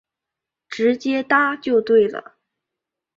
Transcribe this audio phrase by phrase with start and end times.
[0.67, 2.39] 直接搭就对了